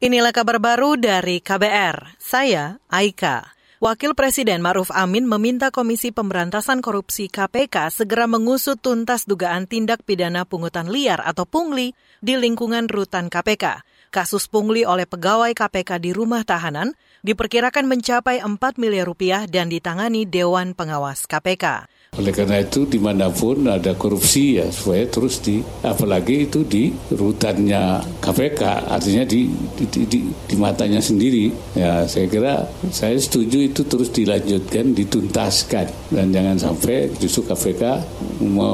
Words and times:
Inilah 0.00 0.32
kabar 0.32 0.56
baru 0.56 0.96
dari 0.96 1.44
KBR. 1.44 2.16
Saya 2.16 2.80
Aika. 2.88 3.52
Wakil 3.84 4.16
Presiden 4.16 4.64
Maruf 4.64 4.88
Amin 4.96 5.28
meminta 5.28 5.68
Komisi 5.68 6.08
Pemberantasan 6.08 6.80
Korupsi 6.80 7.28
KPK 7.28 7.92
segera 7.92 8.24
mengusut 8.24 8.80
tuntas 8.80 9.28
dugaan 9.28 9.68
tindak 9.68 10.00
pidana 10.08 10.48
pungutan 10.48 10.88
liar 10.88 11.20
atau 11.20 11.44
pungli 11.44 11.92
di 12.16 12.32
lingkungan 12.32 12.88
rutan 12.88 13.28
KPK. 13.28 13.84
Kasus 14.08 14.48
pungli 14.48 14.88
oleh 14.88 15.04
pegawai 15.04 15.52
KPK 15.52 16.00
di 16.00 16.16
rumah 16.16 16.48
tahanan 16.48 16.96
diperkirakan 17.20 17.84
mencapai 17.84 18.40
4 18.40 18.56
miliar 18.80 19.04
rupiah 19.04 19.44
dan 19.44 19.68
ditangani 19.68 20.24
Dewan 20.24 20.72
Pengawas 20.72 21.28
KPK. 21.28 21.84
Oleh 22.18 22.34
karena 22.34 22.58
itu 22.58 22.90
di 22.90 22.98
mana 22.98 23.30
pun 23.30 23.70
ada 23.70 23.94
korupsi 23.94 24.58
ya 24.58 24.66
supaya 24.66 25.06
terus 25.06 25.38
di 25.46 25.62
apalagi 25.86 26.50
itu 26.50 26.66
di 26.66 26.90
rutannya 27.14 28.02
KPK 28.18 28.90
artinya 28.90 29.22
di 29.22 29.46
di, 29.78 29.84
di, 29.86 30.00
di, 30.10 30.18
di 30.26 30.56
matanya 30.58 30.98
sendiri 30.98 31.54
ya 31.78 32.02
saya 32.10 32.26
kira 32.26 32.66
saya 32.90 33.14
setuju 33.14 33.70
itu 33.70 33.86
terus 33.86 34.10
dilanjutkan 34.10 34.90
dituntaskan 34.90 35.86
dan 36.10 36.34
jangan 36.34 36.58
sampai 36.58 37.14
justru 37.22 37.46
KPK 37.46 38.02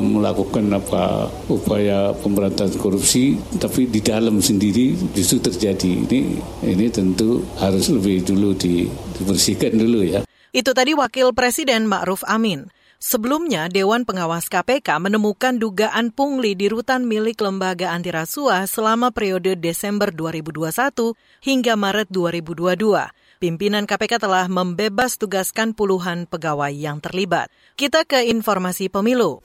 melakukan 0.01 0.73
apa 0.73 1.29
upaya 1.53 2.17
pemberantasan 2.17 2.81
korupsi 2.81 3.37
tapi 3.61 3.85
di 3.85 4.01
dalam 4.01 4.41
sendiri 4.41 4.97
justru 5.13 5.45
terjadi 5.45 6.09
ini 6.09 6.41
ini 6.65 6.89
tentu 6.89 7.45
harus 7.61 7.93
lebih 7.93 8.25
dulu 8.25 8.57
di, 8.57 8.89
dibersihkan 9.21 9.77
dulu 9.77 10.01
ya. 10.09 10.25
Itu 10.57 10.73
tadi 10.73 10.97
Wakil 10.97 11.37
Presiden 11.37 11.85
Ma'ruf 11.85 12.25
Amin. 12.25 12.73
Sebelumnya, 12.97 13.69
Dewan 13.69 14.09
Pengawas 14.09 14.49
KPK 14.49 14.97
menemukan 14.97 15.61
dugaan 15.61 16.09
pungli 16.09 16.57
di 16.57 16.73
rutan 16.73 17.05
milik 17.05 17.45
lembaga 17.45 17.93
anti 17.93 18.09
rasuah 18.09 18.65
selama 18.65 19.13
periode 19.13 19.53
Desember 19.61 20.09
2021 20.09 21.13
hingga 21.45 21.77
Maret 21.77 22.09
2022. 22.09 23.37
Pimpinan 23.37 23.85
KPK 23.85 24.17
telah 24.17 24.49
membebas 24.49 25.21
tugaskan 25.21 25.77
puluhan 25.77 26.25
pegawai 26.25 26.73
yang 26.73 27.05
terlibat. 27.05 27.53
Kita 27.77 28.09
ke 28.09 28.33
informasi 28.33 28.89
pemilu. 28.89 29.45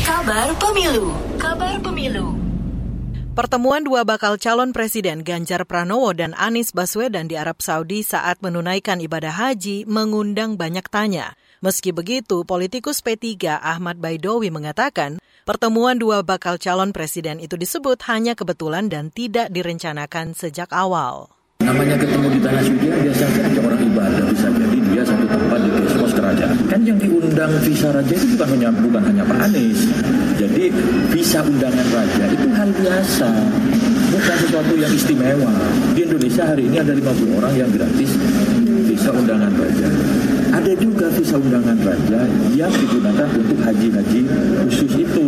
Kabar 0.00 0.48
pemilu. 0.56 1.12
Kabar 1.36 1.76
pemilu. 1.84 2.40
Pertemuan 3.30 3.86
dua 3.86 4.02
bakal 4.02 4.40
calon 4.40 4.74
presiden 4.74 5.22
Ganjar 5.22 5.62
Pranowo 5.68 6.10
dan 6.16 6.34
Anies 6.34 6.74
Baswedan 6.74 7.30
di 7.30 7.38
Arab 7.38 7.62
Saudi 7.62 8.02
saat 8.02 8.42
menunaikan 8.42 8.98
ibadah 8.98 9.30
haji 9.30 9.84
mengundang 9.86 10.58
banyak 10.58 10.88
tanya. 10.88 11.38
Meski 11.60 11.92
begitu, 11.92 12.40
politikus 12.48 13.04
P3 13.04 13.60
Ahmad 13.60 14.00
Baidowi 14.00 14.48
mengatakan 14.48 15.20
pertemuan 15.44 16.00
dua 16.00 16.24
bakal 16.24 16.56
calon 16.56 16.88
presiden 16.88 17.36
itu 17.36 17.52
disebut 17.60 18.00
hanya 18.08 18.32
kebetulan 18.32 18.88
dan 18.88 19.12
tidak 19.12 19.52
direncanakan 19.52 20.32
sejak 20.32 20.72
awal. 20.72 21.28
Namanya 21.60 22.00
ketemu 22.00 22.32
di 22.32 22.40
tanah 22.40 22.64
suci 22.64 22.88
biasa 22.88 23.24
saja 23.36 23.60
orang 23.60 23.76
ibadah 23.92 24.24
bisa 24.32 24.48
jadi 24.48 24.78
dia 24.88 25.02
satu 25.04 25.24
tempat 25.28 25.60
di 25.60 25.70
kosmos 25.84 26.12
kerajaan. 26.16 26.56
Kan 26.64 26.80
yang 26.80 26.96
diundang 26.96 27.52
visa 27.60 27.92
raja 27.92 28.14
itu 28.16 28.26
bukan 28.40 28.48
hanya 28.56 28.68
bukan 28.80 29.02
hanya 29.04 29.22
Pak 29.28 29.38
Anies. 29.52 29.80
Jadi 30.40 30.64
visa 31.12 31.44
undangan 31.44 31.88
raja 31.92 32.24
itu 32.40 32.48
hal 32.56 32.70
biasa 32.72 33.28
bukan 34.16 34.36
sesuatu 34.48 34.74
yang 34.80 34.92
istimewa. 34.96 35.52
Di 35.92 36.08
Indonesia 36.08 36.56
hari 36.56 36.72
ini 36.72 36.80
ada 36.80 36.96
50 36.96 37.36
orang 37.36 37.52
yang 37.52 37.68
gratis 37.68 38.16
visa 38.88 39.12
undangan 39.12 39.52
raja. 39.60 39.88
Ada 40.50 40.74
juga 40.74 41.06
visa 41.14 41.38
undangan 41.38 41.78
raja 41.78 42.26
yang 42.50 42.74
digunakan 42.74 43.28
untuk 43.38 43.58
haji-haji 43.62 44.20
khusus 44.66 44.92
itu. 44.98 45.26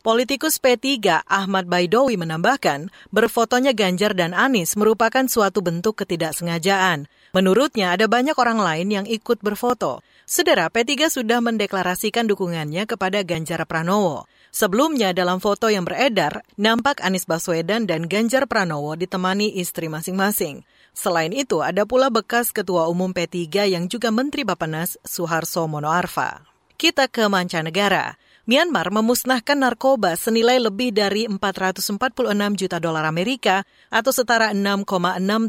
Politikus 0.00 0.56
P3 0.56 1.28
Ahmad 1.28 1.68
Baidowi 1.68 2.16
menambahkan, 2.16 2.88
berfotonya 3.12 3.76
Ganjar 3.76 4.16
dan 4.16 4.32
Anies 4.32 4.80
merupakan 4.80 5.28
suatu 5.28 5.60
bentuk 5.60 6.00
ketidaksengajaan. 6.00 7.04
Menurutnya 7.36 7.92
ada 7.92 8.08
banyak 8.08 8.32
orang 8.40 8.64
lain 8.64 8.88
yang 8.88 9.04
ikut 9.04 9.44
berfoto. 9.44 10.00
Sedera 10.24 10.72
P3 10.72 11.12
sudah 11.12 11.44
mendeklarasikan 11.44 12.24
dukungannya 12.24 12.88
kepada 12.88 13.20
Ganjar 13.20 13.60
Pranowo. 13.68 14.24
Sebelumnya 14.50 15.12
dalam 15.12 15.38
foto 15.38 15.68
yang 15.68 15.84
beredar, 15.84 16.42
nampak 16.56 17.04
Anies 17.04 17.28
Baswedan 17.28 17.84
dan 17.84 18.08
Ganjar 18.08 18.48
Pranowo 18.48 18.96
ditemani 18.96 19.52
istri 19.60 19.92
masing-masing. 19.92 20.64
Selain 20.90 21.30
itu, 21.30 21.62
ada 21.62 21.86
pula 21.86 22.10
bekas 22.10 22.50
Ketua 22.50 22.90
Umum 22.90 23.14
P3 23.14 23.70
yang 23.70 23.86
juga 23.86 24.10
Menteri 24.10 24.42
Bapenas 24.42 24.98
Suharso 25.06 25.64
Monoarfa. 25.70 26.44
Kita 26.80 27.06
ke 27.06 27.28
mancanegara. 27.28 28.16
Myanmar 28.50 28.90
memusnahkan 28.90 29.54
narkoba 29.54 30.18
senilai 30.18 30.58
lebih 30.58 30.90
dari 30.90 31.22
446 31.30 31.94
juta 32.58 32.82
dolar 32.82 33.06
Amerika 33.06 33.62
atau 33.94 34.10
setara 34.10 34.50
6,6 34.50 34.90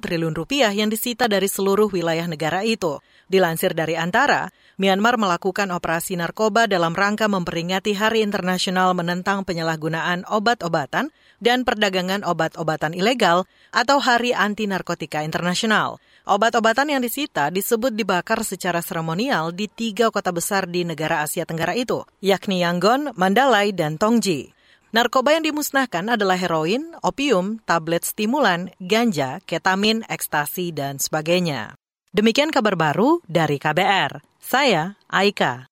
triliun 0.05 0.37
rupiah 0.37 0.69
yang 0.69 0.85
disita 0.85 1.25
dari 1.25 1.49
seluruh 1.49 1.89
wilayah 1.89 2.29
negara 2.29 2.61
itu. 2.61 3.01
Dilansir 3.25 3.73
dari 3.73 3.97
Antara, 3.97 4.53
Myanmar 4.77 5.17
melakukan 5.17 5.73
operasi 5.73 6.13
narkoba 6.13 6.69
dalam 6.69 6.93
rangka 6.93 7.25
memperingati 7.25 7.97
Hari 7.97 8.21
Internasional 8.21 8.93
menentang 8.93 9.49
penyalahgunaan 9.49 10.29
obat-obatan 10.29 11.09
dan 11.41 11.65
perdagangan 11.65 12.21
obat-obatan 12.21 12.93
ilegal 12.93 13.49
atau 13.73 13.97
Hari 13.97 14.37
Anti 14.37 14.69
Narkotika 14.69 15.25
Internasional. 15.25 15.97
Obat-obatan 16.21 16.93
yang 16.93 17.01
disita 17.01 17.49
disebut 17.49 17.97
dibakar 17.97 18.45
secara 18.45 18.77
seremonial 18.85 19.49
di 19.49 19.65
tiga 19.65 20.13
kota 20.13 20.29
besar 20.29 20.69
di 20.69 20.85
negara 20.85 21.25
Asia 21.25 21.49
Tenggara 21.49 21.73
itu, 21.73 22.05
yakni 22.21 22.61
Yangon, 22.61 23.09
Mandalay, 23.17 23.73
dan 23.73 23.97
Tongji. 23.97 24.53
Narkoba 24.91 25.33
yang 25.33 25.47
dimusnahkan 25.47 26.03
adalah 26.13 26.37
heroin, 26.37 26.93
opium, 27.01 27.57
tablet 27.63 28.05
stimulan, 28.05 28.69
ganja, 28.77 29.41
ketamin, 29.49 30.03
ekstasi, 30.05 30.75
dan 30.75 30.99
sebagainya. 31.01 31.79
Demikian 32.11 32.51
kabar 32.51 32.75
baru 32.75 33.23
dari 33.25 33.55
KBR. 33.55 34.19
Saya 34.43 34.99
Aika. 35.07 35.70